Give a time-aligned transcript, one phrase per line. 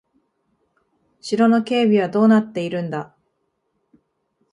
[1.19, 3.15] 城の警備はどうなっているんだ。